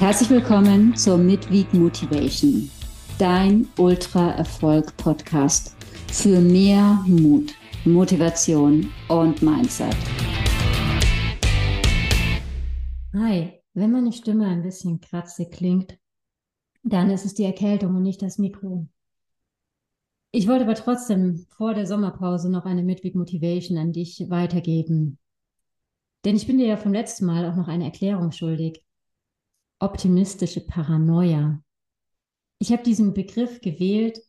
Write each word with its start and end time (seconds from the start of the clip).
Herzlich 0.00 0.30
willkommen 0.30 0.96
zur 0.96 1.18
Midweek 1.18 1.74
Motivation, 1.74 2.70
dein 3.18 3.68
Ultra-Erfolg-Podcast 3.76 5.76
für 6.10 6.40
mehr 6.40 7.04
Mut, 7.06 7.52
Motivation 7.84 8.90
und 9.08 9.42
Mindset. 9.42 9.94
Hi, 13.12 13.60
wenn 13.74 13.92
meine 13.92 14.14
Stimme 14.14 14.46
ein 14.46 14.62
bisschen 14.62 15.02
kratzig 15.02 15.50
klingt, 15.50 15.98
dann 16.82 17.10
ist 17.10 17.26
es 17.26 17.34
die 17.34 17.44
Erkältung 17.44 17.94
und 17.94 18.02
nicht 18.02 18.22
das 18.22 18.38
Mikro. 18.38 18.88
Ich 20.32 20.48
wollte 20.48 20.64
aber 20.64 20.76
trotzdem 20.76 21.44
vor 21.50 21.74
der 21.74 21.86
Sommerpause 21.86 22.50
noch 22.50 22.64
eine 22.64 22.82
Midweek 22.82 23.16
Motivation 23.16 23.76
an 23.76 23.92
dich 23.92 24.30
weitergeben. 24.30 25.18
Denn 26.24 26.36
ich 26.36 26.46
bin 26.46 26.56
dir 26.56 26.68
ja 26.68 26.78
vom 26.78 26.94
letzten 26.94 27.26
Mal 27.26 27.44
auch 27.44 27.56
noch 27.56 27.68
eine 27.68 27.84
Erklärung 27.84 28.32
schuldig 28.32 28.82
optimistische 29.80 30.60
Paranoia. 30.60 31.62
Ich 32.58 32.70
habe 32.72 32.82
diesen 32.82 33.14
Begriff 33.14 33.60
gewählt 33.60 34.20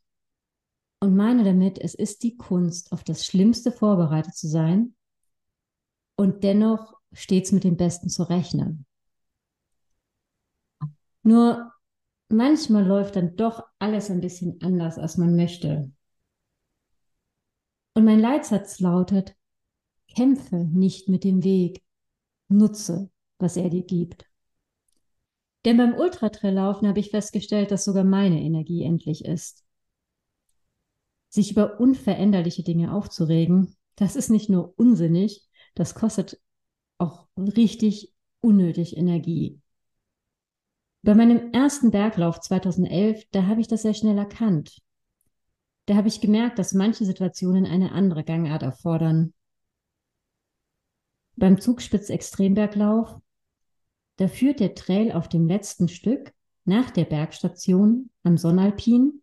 und 1.00 1.16
meine 1.16 1.44
damit, 1.44 1.78
es 1.80 1.94
ist 1.94 2.24
die 2.24 2.38
Kunst, 2.38 2.92
auf 2.92 3.04
das 3.04 3.26
Schlimmste 3.26 3.72
vorbereitet 3.72 4.36
zu 4.36 4.48
sein 4.48 4.96
und 6.16 6.44
dennoch 6.44 6.96
stets 7.12 7.52
mit 7.52 7.64
dem 7.64 7.76
Besten 7.76 8.10
zu 8.10 8.24
rechnen. 8.24 8.86
Nur 11.24 11.72
manchmal 12.30 12.86
läuft 12.86 13.16
dann 13.16 13.36
doch 13.36 13.64
alles 13.80 14.10
ein 14.10 14.22
bisschen 14.22 14.62
anders, 14.62 14.98
als 14.98 15.18
man 15.18 15.36
möchte. 15.36 15.92
Und 17.94 18.06
mein 18.06 18.20
Leitsatz 18.20 18.80
lautet, 18.80 19.36
kämpfe 20.16 20.56
nicht 20.56 21.10
mit 21.10 21.26
dem 21.26 21.44
Weg, 21.44 21.84
nutze, 22.48 23.10
was 23.38 23.58
er 23.58 23.70
dir 23.70 23.84
gibt. 23.84 24.31
Denn 25.66 25.78
beim 25.78 25.94
Ultratraillaufen 25.94 26.88
habe 26.88 27.00
ich 27.00 27.12
festgestellt, 27.12 27.72
dass 27.72 27.84
sogar 27.84 28.04
meine 28.04 28.42
Energie 28.42 28.84
endlich 28.84 29.26
ist. 29.26 29.64
Sich 31.30 31.52
über 31.52 31.80
unveränderliche 31.80 32.64
Dinge 32.64 32.94
aufzuregen, 32.94 33.76
das 33.96 34.16
ist 34.16 34.30
nicht 34.30 34.50
nur 34.50 34.74
unsinnig, 34.78 35.48
das 35.76 35.96
kostet 35.96 36.42
auch 36.98 37.28
richtig 37.38 38.14
unnötig 38.42 38.98
Energie. 38.98 39.62
Bei 41.04 41.16
meinem 41.16 41.52
ersten 41.52 41.92
Berglauf 41.92 42.40
2011, 42.40 43.24
da 43.32 43.48
habe 43.48 43.62
ich 43.62 43.68
das 43.68 43.84
sehr 43.84 43.94
schnell 43.94 44.18
erkannt. 44.18 44.82
Da 45.86 45.96
habe 45.96 46.08
ich 46.08 46.22
gemerkt, 46.22 46.60
dass 46.60 46.74
manche 46.74 47.06
Situationen 47.06 47.66
eine 47.66 47.92
andere 47.92 48.24
Gangart 48.24 48.62
erfordern. 48.62 49.34
Beim 51.36 51.60
Zugspitz-Extremberglauf 51.60 53.20
da 54.22 54.28
führt 54.28 54.60
der 54.60 54.76
Trail 54.76 55.14
auf 55.14 55.30
dem 55.30 55.48
letzten 55.48 55.88
Stück 55.88 56.32
nach 56.64 56.92
der 56.92 57.06
Bergstation 57.06 58.12
am 58.22 58.38
Sonnalpin 58.38 59.20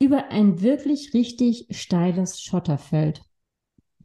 über 0.00 0.28
ein 0.28 0.62
wirklich 0.62 1.12
richtig 1.12 1.66
steiles 1.70 2.40
Schotterfeld. 2.40 3.20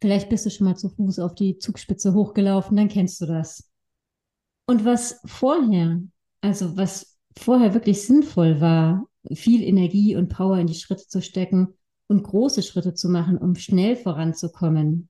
Vielleicht 0.00 0.28
bist 0.28 0.44
du 0.44 0.50
schon 0.50 0.66
mal 0.66 0.76
zu 0.76 0.88
Fuß 0.88 1.20
auf 1.20 1.36
die 1.36 1.58
Zugspitze 1.58 2.14
hochgelaufen, 2.14 2.76
dann 2.76 2.88
kennst 2.88 3.20
du 3.20 3.26
das. 3.26 3.70
Und 4.66 4.84
was 4.84 5.20
vorher, 5.24 6.02
also 6.40 6.76
was 6.76 7.16
vorher 7.38 7.74
wirklich 7.74 8.02
sinnvoll 8.02 8.60
war, 8.60 9.06
viel 9.32 9.62
Energie 9.62 10.16
und 10.16 10.30
Power 10.30 10.58
in 10.58 10.66
die 10.66 10.74
Schritte 10.74 11.06
zu 11.06 11.22
stecken 11.22 11.74
und 12.08 12.24
große 12.24 12.64
Schritte 12.64 12.92
zu 12.92 13.08
machen, 13.08 13.38
um 13.38 13.54
schnell 13.54 13.94
voranzukommen, 13.94 15.07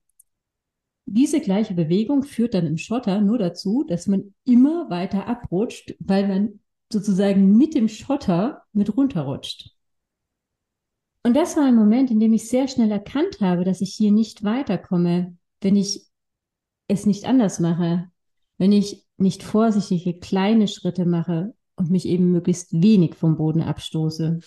diese 1.14 1.40
gleiche 1.40 1.74
Bewegung 1.74 2.22
führt 2.22 2.54
dann 2.54 2.66
im 2.66 2.78
Schotter 2.78 3.20
nur 3.20 3.38
dazu, 3.38 3.84
dass 3.86 4.06
man 4.06 4.34
immer 4.44 4.90
weiter 4.90 5.26
abrutscht, 5.26 5.94
weil 6.00 6.28
man 6.28 6.60
sozusagen 6.92 7.56
mit 7.56 7.74
dem 7.74 7.88
Schotter 7.88 8.62
mit 8.72 8.96
runterrutscht. 8.96 9.70
Und 11.22 11.34
das 11.34 11.56
war 11.56 11.64
ein 11.64 11.74
Moment, 11.74 12.10
in 12.10 12.20
dem 12.20 12.32
ich 12.32 12.48
sehr 12.48 12.68
schnell 12.68 12.90
erkannt 12.90 13.40
habe, 13.40 13.64
dass 13.64 13.80
ich 13.80 13.92
hier 13.94 14.12
nicht 14.12 14.44
weiterkomme, 14.44 15.36
wenn 15.60 15.76
ich 15.76 16.06
es 16.86 17.04
nicht 17.04 17.26
anders 17.26 17.60
mache, 17.60 18.10
wenn 18.56 18.72
ich 18.72 19.04
nicht 19.18 19.42
vorsichtige 19.42 20.18
kleine 20.18 20.68
Schritte 20.68 21.04
mache 21.04 21.54
und 21.76 21.90
mich 21.90 22.06
eben 22.06 22.32
möglichst 22.32 22.72
wenig 22.72 23.14
vom 23.14 23.36
Boden 23.36 23.62
abstoße. 23.62 24.40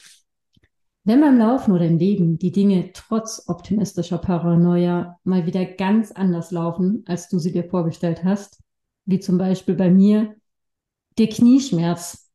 Wenn 1.03 1.21
beim 1.21 1.39
Laufen 1.39 1.71
oder 1.71 1.85
im 1.85 1.97
Leben 1.97 2.37
die 2.37 2.51
Dinge 2.51 2.91
trotz 2.93 3.45
optimistischer 3.47 4.19
Paranoia 4.19 5.19
mal 5.23 5.47
wieder 5.47 5.65
ganz 5.65 6.11
anders 6.11 6.51
laufen, 6.51 7.03
als 7.07 7.27
du 7.27 7.39
sie 7.39 7.51
dir 7.51 7.63
vorgestellt 7.63 8.23
hast, 8.23 8.61
wie 9.05 9.19
zum 9.19 9.37
Beispiel 9.39 9.75
bei 9.75 9.89
mir 9.89 10.35
der 11.17 11.27
Knieschmerz 11.27 12.31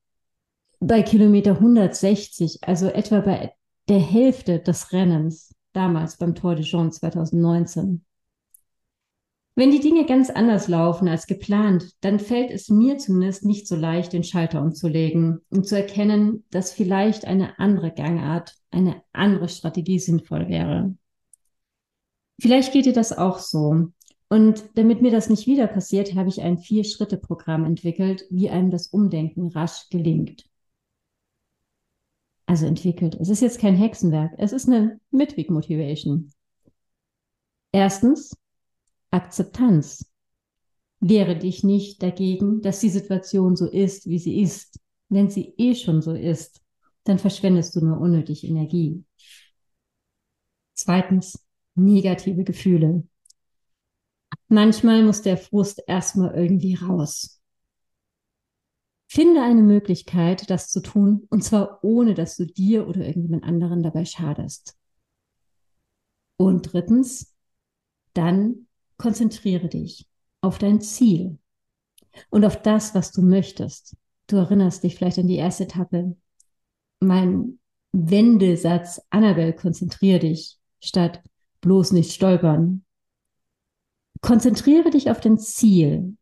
bei 0.80 1.02
Kilometer 1.02 1.52
160, 1.52 2.58
also 2.62 2.88
etwa 2.88 3.20
bei 3.20 3.52
der 3.88 4.00
Hälfte 4.00 4.58
des 4.58 4.92
Rennens, 4.92 5.54
damals 5.72 6.16
beim 6.16 6.34
Tour 6.34 6.56
de 6.56 6.64
Jean 6.64 6.90
2019. 6.90 8.05
Wenn 9.58 9.70
die 9.70 9.80
Dinge 9.80 10.04
ganz 10.04 10.28
anders 10.28 10.68
laufen 10.68 11.08
als 11.08 11.26
geplant, 11.26 11.94
dann 12.02 12.20
fällt 12.20 12.50
es 12.50 12.68
mir 12.68 12.98
zumindest 12.98 13.42
nicht 13.42 13.66
so 13.66 13.74
leicht, 13.74 14.12
den 14.12 14.22
Schalter 14.22 14.60
umzulegen 14.60 15.40
und 15.48 15.66
zu 15.66 15.76
erkennen, 15.76 16.44
dass 16.50 16.74
vielleicht 16.74 17.24
eine 17.24 17.58
andere 17.58 17.90
Gangart, 17.90 18.54
eine 18.70 19.02
andere 19.14 19.48
Strategie 19.48 19.98
sinnvoll 19.98 20.50
wäre. 20.50 20.94
Vielleicht 22.38 22.74
geht 22.74 22.84
dir 22.84 22.92
das 22.92 23.16
auch 23.16 23.38
so. 23.38 23.88
Und 24.28 24.62
damit 24.74 25.00
mir 25.00 25.10
das 25.10 25.30
nicht 25.30 25.46
wieder 25.46 25.66
passiert, 25.68 26.14
habe 26.14 26.28
ich 26.28 26.42
ein 26.42 26.58
Vier-Schritte-Programm 26.58 27.64
entwickelt, 27.64 28.26
wie 28.28 28.50
einem 28.50 28.70
das 28.70 28.88
Umdenken 28.88 29.48
rasch 29.48 29.88
gelingt. 29.88 30.44
Also 32.44 32.66
entwickelt. 32.66 33.16
Es 33.18 33.30
ist 33.30 33.40
jetzt 33.40 33.58
kein 33.58 33.74
Hexenwerk. 33.74 34.34
Es 34.36 34.52
ist 34.52 34.68
eine 34.68 35.00
Midweek-Motivation. 35.12 36.30
Erstens, 37.72 38.36
Akzeptanz. 39.16 40.10
Wehre 41.00 41.36
dich 41.36 41.64
nicht 41.64 42.02
dagegen, 42.02 42.60
dass 42.60 42.80
die 42.80 42.90
Situation 42.90 43.56
so 43.56 43.66
ist, 43.66 44.06
wie 44.06 44.18
sie 44.18 44.40
ist. 44.40 44.78
Wenn 45.08 45.30
sie 45.30 45.54
eh 45.56 45.74
schon 45.74 46.02
so 46.02 46.12
ist, 46.12 46.60
dann 47.04 47.18
verschwendest 47.18 47.74
du 47.76 47.84
nur 47.84 47.98
unnötig 47.98 48.44
Energie. 48.44 49.04
Zweitens, 50.74 51.42
negative 51.74 52.44
Gefühle. 52.44 53.04
Manchmal 54.48 55.02
muss 55.02 55.22
der 55.22 55.36
Frust 55.36 55.82
erstmal 55.86 56.34
irgendwie 56.34 56.74
raus. 56.74 57.40
Finde 59.08 59.42
eine 59.42 59.62
Möglichkeit, 59.62 60.50
das 60.50 60.68
zu 60.68 60.80
tun, 60.80 61.26
und 61.30 61.42
zwar 61.42 61.82
ohne, 61.82 62.14
dass 62.14 62.36
du 62.36 62.44
dir 62.44 62.88
oder 62.88 63.06
irgendjemand 63.06 63.44
anderen 63.44 63.82
dabei 63.82 64.04
schadest. 64.04 64.76
Und 66.36 66.72
drittens, 66.72 67.34
dann 68.12 68.65
konzentriere 68.98 69.68
dich 69.68 70.06
auf 70.40 70.58
dein 70.58 70.80
Ziel 70.80 71.38
und 72.30 72.44
auf 72.44 72.60
das, 72.62 72.94
was 72.94 73.12
du 73.12 73.22
möchtest. 73.22 73.96
Du 74.26 74.36
erinnerst 74.36 74.82
dich 74.82 74.96
vielleicht 74.96 75.18
an 75.18 75.28
die 75.28 75.36
erste 75.36 75.64
Etappe. 75.64 76.16
Mein 77.00 77.58
Wendesatz, 77.92 79.00
Annabelle, 79.10 79.54
konzentriere 79.54 80.20
dich 80.20 80.58
statt 80.80 81.22
bloß 81.60 81.92
nicht 81.92 82.12
stolpern. 82.12 82.84
Konzentriere 84.20 84.90
dich 84.90 85.10
auf 85.10 85.20
dein 85.20 85.38
Ziel. 85.38 86.16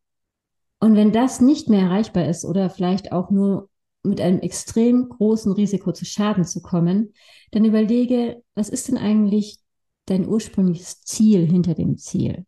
Und 0.80 0.96
wenn 0.96 1.12
das 1.12 1.40
nicht 1.40 1.68
mehr 1.68 1.82
erreichbar 1.82 2.26
ist 2.26 2.44
oder 2.44 2.68
vielleicht 2.70 3.12
auch 3.12 3.30
nur 3.30 3.70
mit 4.02 4.20
einem 4.20 4.40
extrem 4.40 5.08
großen 5.08 5.52
Risiko 5.52 5.92
zu 5.92 6.04
Schaden 6.04 6.44
zu 6.44 6.60
kommen, 6.60 7.14
dann 7.52 7.64
überlege, 7.64 8.42
was 8.54 8.68
ist 8.68 8.88
denn 8.88 8.98
eigentlich 8.98 9.58
dein 10.06 10.28
ursprüngliches 10.28 11.00
Ziel 11.00 11.46
hinter 11.46 11.74
dem 11.74 11.96
Ziel? 11.96 12.44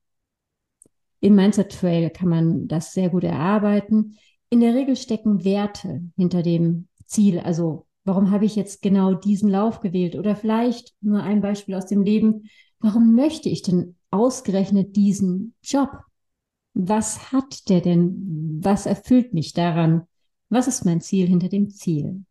Im 1.27 1.35
Mindset 1.35 1.73
Trail 1.73 2.09
kann 2.11 2.29
man 2.29 2.69
das 2.69 2.93
sehr 2.93 3.11
gut 3.11 3.25
erarbeiten. 3.25 4.17
In 4.49 4.61
der 4.61 4.77
Regel 4.77 4.95
stecken 4.95 5.45
Werte 5.45 6.05
hinter 6.17 6.45
dem 6.45 6.87
Ziel. 7.05 7.41
Also 7.41 7.89
warum 8.05 8.31
habe 8.31 8.45
ich 8.45 8.55
jetzt 8.55 8.81
genau 8.81 9.13
diesen 9.13 9.51
Lauf 9.51 9.81
gewählt? 9.81 10.15
Oder 10.15 10.37
vielleicht 10.37 10.95
nur 11.01 11.25
ein 11.25 11.41
Beispiel 11.41 11.75
aus 11.75 11.87
dem 11.87 12.05
Leben. 12.05 12.45
Warum 12.79 13.17
möchte 13.17 13.49
ich 13.49 13.63
denn 13.63 13.97
ausgerechnet 14.13 14.95
diesen 14.95 15.57
Job? 15.65 15.91
Was 16.75 17.33
hat 17.33 17.69
der 17.71 17.81
denn? 17.81 18.61
Was 18.63 18.87
erfüllt 18.87 19.35
mich 19.35 19.53
daran? 19.53 20.07
Was 20.49 20.69
ist 20.69 20.85
mein 20.85 21.01
Ziel 21.01 21.27
hinter 21.27 21.49
dem 21.49 21.71
Ziel? 21.71 22.25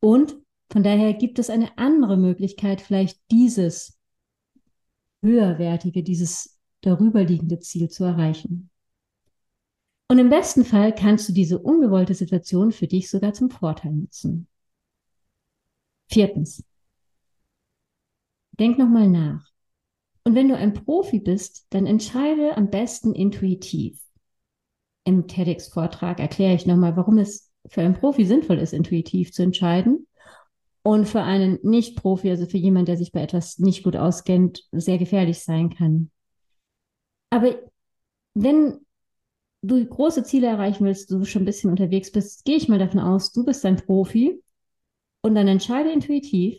Und 0.00 0.36
von 0.70 0.82
daher 0.82 1.14
gibt 1.14 1.38
es 1.38 1.48
eine 1.48 1.78
andere 1.78 2.18
Möglichkeit, 2.18 2.82
vielleicht 2.82 3.18
dieses 3.30 3.98
höherwertige, 5.22 6.02
dieses 6.02 6.51
darüberliegende 6.82 7.58
Ziel 7.60 7.88
zu 7.88 8.04
erreichen. 8.04 8.70
Und 10.08 10.18
im 10.18 10.28
besten 10.28 10.64
Fall 10.64 10.94
kannst 10.94 11.28
du 11.28 11.32
diese 11.32 11.58
ungewollte 11.58 12.14
Situation 12.14 12.70
für 12.70 12.86
dich 12.86 13.08
sogar 13.08 13.32
zum 13.32 13.50
Vorteil 13.50 13.92
nutzen. 13.92 14.46
Viertens. 16.10 16.62
Denk 18.58 18.78
nochmal 18.78 19.08
nach. 19.08 19.48
Und 20.24 20.34
wenn 20.34 20.48
du 20.48 20.56
ein 20.56 20.74
Profi 20.74 21.18
bist, 21.18 21.66
dann 21.70 21.86
entscheide 21.86 22.56
am 22.56 22.68
besten 22.70 23.14
intuitiv. 23.14 23.98
Im 25.04 25.26
TEDx-Vortrag 25.26 26.20
erkläre 26.20 26.54
ich 26.54 26.66
nochmal, 26.66 26.96
warum 26.96 27.18
es 27.18 27.50
für 27.66 27.80
einen 27.80 27.94
Profi 27.94 28.26
sinnvoll 28.26 28.58
ist, 28.58 28.72
intuitiv 28.72 29.32
zu 29.32 29.42
entscheiden 29.42 30.06
und 30.82 31.06
für 31.06 31.22
einen 31.22 31.58
Nicht-Profi, 31.62 32.30
also 32.30 32.46
für 32.46 32.58
jemanden, 32.58 32.86
der 32.86 32.96
sich 32.98 33.12
bei 33.12 33.22
etwas 33.22 33.58
nicht 33.58 33.82
gut 33.82 33.96
auskennt, 33.96 34.64
sehr 34.72 34.98
gefährlich 34.98 35.40
sein 35.40 35.70
kann. 35.70 36.10
Aber 37.32 37.58
wenn 38.34 38.84
du 39.62 39.82
große 39.86 40.22
Ziele 40.22 40.48
erreichen 40.48 40.84
willst, 40.84 41.10
du 41.10 41.24
schon 41.24 41.42
ein 41.42 41.46
bisschen 41.46 41.70
unterwegs 41.70 42.12
bist, 42.12 42.44
gehe 42.44 42.56
ich 42.56 42.68
mal 42.68 42.78
davon 42.78 43.00
aus, 43.00 43.32
du 43.32 43.42
bist 43.42 43.64
ein 43.64 43.76
Profi 43.76 44.42
und 45.22 45.34
dann 45.34 45.48
entscheide 45.48 45.90
intuitiv, 45.90 46.58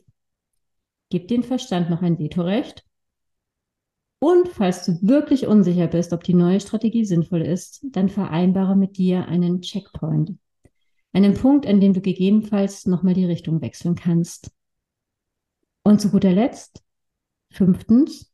gib 1.09 1.27
den 1.27 1.43
Verstand 1.43 1.91
noch 1.91 2.01
ein 2.01 2.17
Vetorecht. 2.17 2.83
Und 4.17 4.47
falls 4.47 4.83
du 4.85 4.97
wirklich 5.03 5.45
unsicher 5.45 5.85
bist, 5.85 6.11
ob 6.11 6.23
die 6.23 6.33
neue 6.33 6.59
Strategie 6.59 7.05
sinnvoll 7.05 7.43
ist, 7.43 7.85
dann 7.91 8.09
vereinbare 8.09 8.75
mit 8.75 8.97
dir 8.97 9.27
einen 9.27 9.61
Checkpoint. 9.61 10.39
Einen 11.11 11.35
Punkt, 11.35 11.67
an 11.67 11.81
dem 11.81 11.93
du 11.93 12.01
gegebenenfalls 12.01 12.87
nochmal 12.87 13.13
die 13.13 13.25
Richtung 13.25 13.61
wechseln 13.61 13.93
kannst. 13.93 14.49
Und 15.83 16.01
zu 16.01 16.09
guter 16.09 16.31
Letzt, 16.31 16.83
fünftens, 17.51 18.33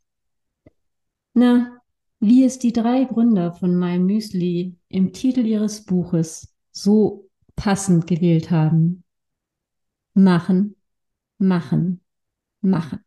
na, 1.33 1.78
wie 2.19 2.43
es 2.43 2.59
die 2.59 2.73
drei 2.73 3.05
Gründer 3.05 3.53
von 3.53 3.75
meinem 3.75 4.05
Müsli 4.05 4.75
im 4.89 5.13
Titel 5.13 5.45
ihres 5.45 5.85
Buches 5.85 6.53
so 6.71 7.29
passend 7.55 8.07
gewählt 8.07 8.51
haben. 8.51 9.03
Machen, 10.13 10.75
machen, 11.37 12.01
machen. 12.61 12.99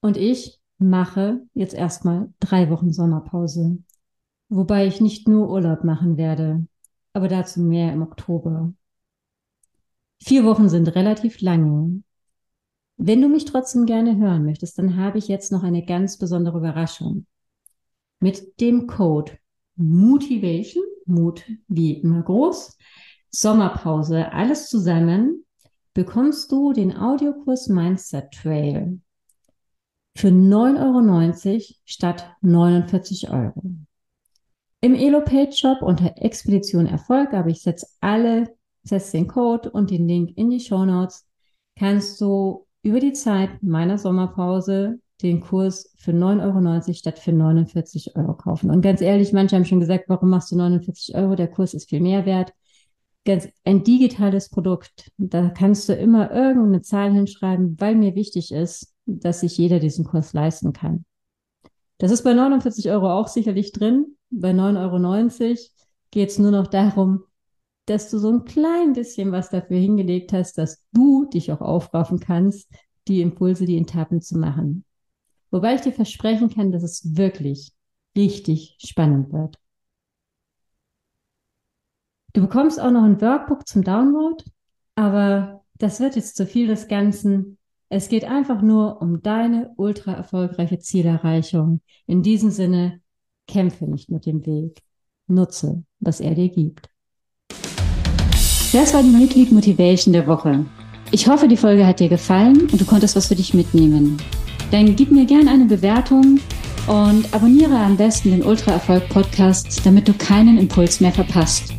Und 0.00 0.16
ich 0.16 0.58
mache 0.78 1.46
jetzt 1.54 1.74
erstmal 1.74 2.32
drei 2.40 2.70
Wochen 2.70 2.92
Sommerpause, 2.92 3.78
wobei 4.48 4.86
ich 4.86 5.00
nicht 5.00 5.28
nur 5.28 5.50
Urlaub 5.50 5.84
machen 5.84 6.16
werde, 6.16 6.66
aber 7.12 7.28
dazu 7.28 7.60
mehr 7.60 7.92
im 7.92 8.02
Oktober. 8.02 8.72
Vier 10.22 10.44
Wochen 10.44 10.68
sind 10.68 10.94
relativ 10.94 11.40
lange. 11.40 12.02
Wenn 12.96 13.22
du 13.22 13.28
mich 13.28 13.44
trotzdem 13.44 13.86
gerne 13.86 14.16
hören 14.16 14.44
möchtest, 14.44 14.78
dann 14.78 14.96
habe 14.96 15.18
ich 15.18 15.28
jetzt 15.28 15.52
noch 15.52 15.62
eine 15.62 15.84
ganz 15.84 16.18
besondere 16.18 16.58
Überraschung. 16.58 17.26
Mit 18.20 18.60
dem 18.60 18.86
Code 18.86 19.32
Motivation, 19.76 20.84
Mut 21.06 21.44
wie 21.68 21.94
immer 21.94 22.22
groß, 22.22 22.76
Sommerpause, 23.30 24.30
alles 24.32 24.68
zusammen, 24.68 25.44
bekommst 25.94 26.52
du 26.52 26.72
den 26.72 26.96
Audiokurs 26.96 27.68
Mindset 27.68 28.30
Trail 28.32 29.00
für 30.16 30.28
9,90 30.28 31.48
Euro 31.48 31.62
statt 31.84 32.36
49 32.42 33.30
Euro. 33.30 33.62
Im 34.82 34.94
Elopage 34.94 35.52
Shop 35.52 35.82
unter 35.82 36.14
Expedition 36.16 36.86
Erfolg, 36.86 37.32
aber 37.32 37.48
ich 37.48 37.62
setze 37.62 37.86
alle, 38.00 38.54
setze 38.82 39.12
den 39.12 39.28
Code 39.28 39.70
und 39.70 39.90
den 39.90 40.08
Link 40.08 40.36
in 40.36 40.50
die 40.50 40.60
Show 40.60 40.84
Notes, 40.84 41.26
kannst 41.76 42.20
du 42.20 42.66
über 42.82 43.00
die 43.00 43.12
Zeit 43.12 43.62
meiner 43.62 43.98
Sommerpause 43.98 45.00
den 45.26 45.40
Kurs 45.40 45.92
für 45.96 46.12
9,90 46.12 46.86
Euro 46.86 46.92
statt 46.94 47.18
für 47.18 47.32
49 47.32 48.16
Euro 48.16 48.34
kaufen. 48.34 48.70
Und 48.70 48.80
ganz 48.80 49.00
ehrlich, 49.00 49.32
manche 49.32 49.56
haben 49.56 49.64
schon 49.64 49.80
gesagt, 49.80 50.04
warum 50.08 50.30
machst 50.30 50.50
du 50.50 50.56
49 50.56 51.14
Euro? 51.14 51.34
Der 51.36 51.48
Kurs 51.48 51.74
ist 51.74 51.88
viel 51.88 52.00
mehr 52.00 52.26
wert. 52.26 52.52
Ganz, 53.24 53.48
ein 53.64 53.84
digitales 53.84 54.48
Produkt. 54.48 55.10
Da 55.18 55.50
kannst 55.50 55.88
du 55.88 55.94
immer 55.94 56.30
irgendeine 56.30 56.82
Zahl 56.82 57.12
hinschreiben, 57.12 57.76
weil 57.78 57.94
mir 57.94 58.14
wichtig 58.14 58.52
ist, 58.52 58.94
dass 59.06 59.40
sich 59.40 59.58
jeder 59.58 59.78
diesen 59.78 60.04
Kurs 60.04 60.32
leisten 60.32 60.72
kann. 60.72 61.04
Das 61.98 62.10
ist 62.10 62.22
bei 62.22 62.32
49 62.32 62.90
Euro 62.90 63.12
auch 63.12 63.28
sicherlich 63.28 63.72
drin. 63.72 64.16
Bei 64.30 64.52
9,90 64.52 65.40
Euro 65.40 65.56
geht 66.10 66.30
es 66.30 66.38
nur 66.38 66.50
noch 66.50 66.66
darum, 66.66 67.24
dass 67.86 68.08
du 68.08 68.18
so 68.18 68.30
ein 68.30 68.44
klein 68.44 68.92
bisschen 68.92 69.32
was 69.32 69.50
dafür 69.50 69.76
hingelegt 69.76 70.32
hast, 70.32 70.56
dass 70.58 70.84
du 70.92 71.26
dich 71.26 71.52
auch 71.52 71.60
aufraffen 71.60 72.20
kannst, 72.20 72.70
die 73.08 73.20
Impulse, 73.20 73.66
die 73.66 73.76
Etappen 73.76 74.22
zu 74.22 74.38
machen. 74.38 74.84
Wobei 75.50 75.74
ich 75.74 75.80
dir 75.80 75.92
versprechen 75.92 76.50
kann, 76.50 76.72
dass 76.72 76.82
es 76.82 77.16
wirklich 77.16 77.72
richtig 78.16 78.76
spannend 78.78 79.32
wird. 79.32 79.56
Du 82.32 82.42
bekommst 82.42 82.80
auch 82.80 82.90
noch 82.90 83.02
ein 83.02 83.20
Workbook 83.20 83.66
zum 83.66 83.82
Download, 83.82 84.44
aber 84.94 85.64
das 85.78 85.98
wird 85.98 86.14
jetzt 86.14 86.36
zu 86.36 86.46
viel 86.46 86.68
des 86.68 86.86
Ganzen. 86.86 87.58
Es 87.88 88.08
geht 88.08 88.24
einfach 88.24 88.62
nur 88.62 89.02
um 89.02 89.22
deine 89.22 89.72
ultra 89.76 90.12
erfolgreiche 90.12 90.78
Zielerreichung. 90.78 91.80
In 92.06 92.22
diesem 92.22 92.50
Sinne, 92.50 93.00
kämpfe 93.48 93.86
nicht 93.86 94.10
mit 94.10 94.26
dem 94.26 94.46
Weg. 94.46 94.80
Nutze, 95.26 95.82
was 95.98 96.20
er 96.20 96.34
dir 96.34 96.48
gibt. 96.48 96.88
Das 98.72 98.94
war 98.94 99.02
die 99.02 99.10
Midweek 99.10 99.50
Motivation 99.50 100.12
der 100.12 100.26
Woche. 100.28 100.64
Ich 101.10 101.26
hoffe, 101.26 101.48
die 101.48 101.56
Folge 101.56 101.84
hat 101.84 101.98
dir 101.98 102.08
gefallen 102.08 102.68
und 102.70 102.80
du 102.80 102.84
konntest 102.84 103.16
was 103.16 103.26
für 103.26 103.34
dich 103.34 103.52
mitnehmen. 103.52 104.16
Dann 104.70 104.96
gib 104.96 105.10
mir 105.10 105.24
gerne 105.24 105.50
eine 105.50 105.64
Bewertung 105.64 106.40
und 106.86 107.32
abonniere 107.32 107.76
am 107.76 107.96
besten 107.96 108.30
den 108.30 108.42
Ultra 108.42 108.72
Erfolg 108.72 109.08
Podcast, 109.08 109.80
damit 109.84 110.08
du 110.08 110.12
keinen 110.14 110.58
Impuls 110.58 111.00
mehr 111.00 111.12
verpasst. 111.12 111.74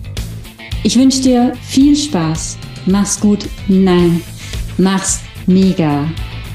Ich 0.83 0.97
wünsche 0.97 1.21
dir 1.21 1.53
viel 1.61 1.95
Spaß. 1.95 2.57
Mach's 2.85 3.19
gut. 3.19 3.47
Nein, 3.67 4.21
mach's 4.77 5.21
mega. 5.47 6.05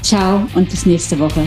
Ciao 0.01 0.45
und 0.53 0.69
bis 0.69 0.85
nächste 0.85 1.17
Woche. 1.19 1.43